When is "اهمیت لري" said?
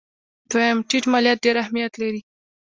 1.63-2.21